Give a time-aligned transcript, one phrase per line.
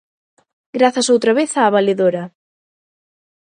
[0.77, 2.23] Grazas outra vez á valedora.